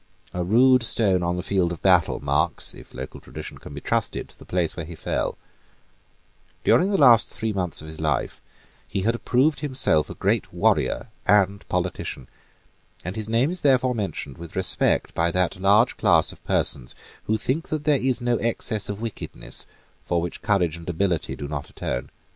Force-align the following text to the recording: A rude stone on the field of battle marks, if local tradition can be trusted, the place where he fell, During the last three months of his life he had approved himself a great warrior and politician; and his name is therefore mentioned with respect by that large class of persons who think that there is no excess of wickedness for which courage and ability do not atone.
A 0.33 0.43
rude 0.43 0.81
stone 0.81 1.21
on 1.21 1.37
the 1.37 1.43
field 1.43 1.71
of 1.71 1.83
battle 1.83 2.19
marks, 2.19 2.73
if 2.73 2.95
local 2.95 3.19
tradition 3.19 3.59
can 3.59 3.71
be 3.75 3.81
trusted, 3.81 4.33
the 4.39 4.45
place 4.45 4.75
where 4.75 4.83
he 4.83 4.95
fell, 4.95 5.37
During 6.63 6.89
the 6.89 6.97
last 6.97 7.27
three 7.27 7.53
months 7.53 7.83
of 7.83 7.87
his 7.87 8.01
life 8.01 8.41
he 8.87 9.01
had 9.01 9.13
approved 9.13 9.59
himself 9.59 10.09
a 10.09 10.15
great 10.15 10.51
warrior 10.51 11.09
and 11.27 11.69
politician; 11.69 12.27
and 13.05 13.15
his 13.15 13.29
name 13.29 13.51
is 13.51 13.61
therefore 13.61 13.93
mentioned 13.93 14.39
with 14.39 14.55
respect 14.55 15.13
by 15.13 15.29
that 15.29 15.61
large 15.61 15.97
class 15.97 16.31
of 16.31 16.43
persons 16.45 16.95
who 17.25 17.37
think 17.37 17.67
that 17.69 17.83
there 17.83 18.01
is 18.01 18.21
no 18.21 18.37
excess 18.37 18.89
of 18.89 19.01
wickedness 19.01 19.67
for 20.03 20.19
which 20.19 20.41
courage 20.41 20.77
and 20.77 20.89
ability 20.89 21.35
do 21.35 21.47
not 21.47 21.69
atone. 21.69 22.09